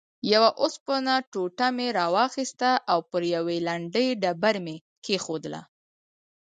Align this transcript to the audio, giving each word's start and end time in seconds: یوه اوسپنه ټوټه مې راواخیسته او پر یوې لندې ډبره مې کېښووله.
یوه 0.33 0.49
اوسپنه 0.61 1.13
ټوټه 1.31 1.67
مې 1.77 1.87
راواخیسته 1.99 2.69
او 2.91 2.99
پر 3.11 3.21
یوې 3.35 3.57
لندې 3.67 4.05
ډبره 4.21 4.61
مې 4.65 4.75
کېښووله. 5.05 5.61